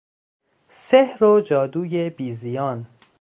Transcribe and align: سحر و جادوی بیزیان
سحر 0.69 1.23
و 1.23 1.41
جادوی 1.41 2.09
بیزیان 2.09 2.85